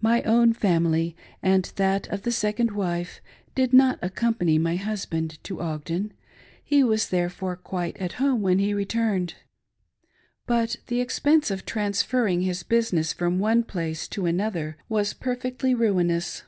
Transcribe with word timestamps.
My 0.00 0.22
own 0.22 0.52
family 0.52 1.16
and 1.42 1.64
that 1.74 2.06
of 2.10 2.22
the 2.22 2.30
second 2.30 2.70
wife, 2.70 3.20
did 3.56 3.72
not 3.72 4.00
accom 4.02 4.36
pany 4.36 4.60
my 4.60 4.76
husband 4.76 5.42
to 5.42 5.60
Ogden; 5.60 6.12
be 6.70 6.84
was 6.84 7.08
therefore 7.08 7.56
quite 7.56 7.96
at 7.96 8.12
home 8.22 8.40
when 8.40 8.60
he 8.60 8.72
returned, 8.72 9.34
but. 10.46 10.76
the. 10.86 11.00
expense 11.00 11.50
of 11.50 11.64
transferring 11.66 12.42
hisbusijuess 12.42 13.12
554 13.14 13.26
A 13.26 13.30
FREE 13.30 13.30
MAN 13.30 13.36
again! 13.36 13.36
from 13.36 13.38
one 13.40 13.62
place 13.64 14.06
to 14.06 14.26
another 14.26 14.76
was 14.88 15.12
perfectly 15.12 15.74
ruinous. 15.74 16.44